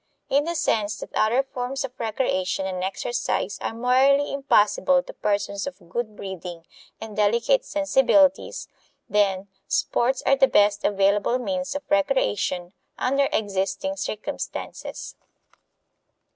[0.29, 5.67] In the sense that other forms of recreation and exercise are morally impossible to persons
[5.67, 6.65] of good breeding
[6.99, 8.67] and delicate sensibilities,
[9.07, 15.15] then, sports are the best available means of recreation under existing circumstances.